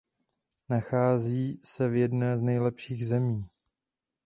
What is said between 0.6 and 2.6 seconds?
Nachází se v jedné z